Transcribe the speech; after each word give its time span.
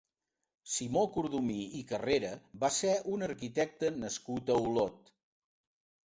Simó 0.75 1.01
Cordomí 1.17 1.57
i 1.79 1.81
Carrera 1.91 2.31
va 2.63 2.69
ser 2.77 2.93
un 3.17 3.25
arquitecte 3.27 3.91
nascut 4.05 4.49
a 4.55 4.57
Olot. 4.71 5.13